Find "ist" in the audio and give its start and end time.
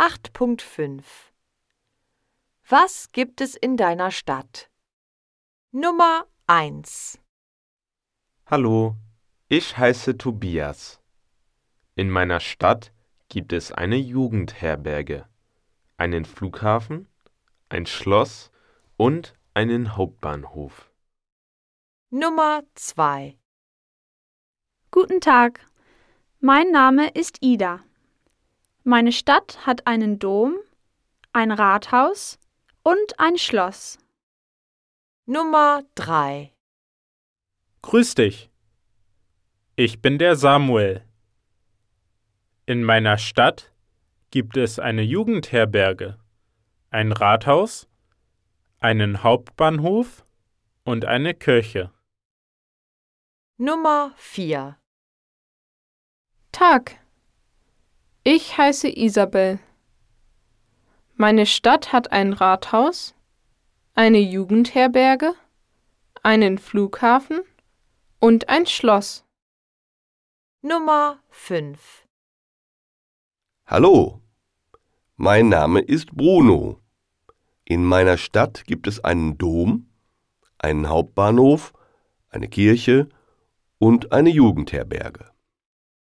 27.10-27.42, 75.80-76.14